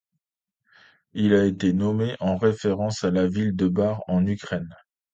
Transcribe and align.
Il 1.13 1.35
a 1.35 1.45
été 1.45 1.73
nommé 1.73 2.15
en 2.21 2.35
référence 2.35 3.03
à 3.03 3.11
la 3.11 3.27
ville 3.27 3.55
de 3.55 3.67
Bar 3.67 4.01
en 4.07 4.25
Ukraine. 4.25 4.75